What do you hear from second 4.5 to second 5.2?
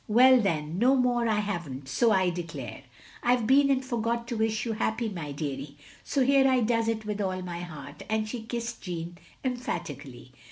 you happy,